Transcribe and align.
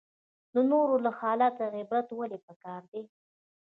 د 0.53 0.55
نورو 0.71 0.95
له 1.05 1.11
حاله 1.19 1.47
عبرت 1.79 2.07
ولې 2.13 2.39
پکار 2.47 2.81
دی؟ 2.91 3.03